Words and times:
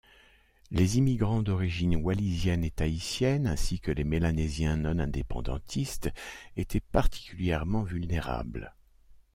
Les 0.71 0.97
immigrants 0.97 1.43
d'origine 1.43 1.95
wallisienne 1.97 2.63
et 2.63 2.71
tahitienne 2.71 3.45
ainsi 3.45 3.79
que 3.79 3.91
les 3.91 4.03
Mélanésiens 4.03 4.77
non-indépendantistes 4.77 6.09
étaient 6.57 6.79
particulièrement 6.79 7.83
vulnérables. 7.83 8.73